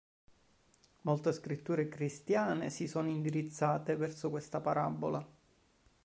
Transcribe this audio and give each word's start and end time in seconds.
Molte 1.01 1.31
scritture 1.31 1.87
cristiane 1.87 2.71
si 2.71 2.87
sono 2.87 3.07
indirizzate 3.07 3.95
verso 3.95 4.31
questa 4.31 4.59
parabola. 4.59 5.23